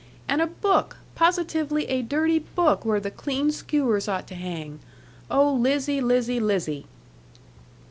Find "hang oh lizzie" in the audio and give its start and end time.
4.33-6.01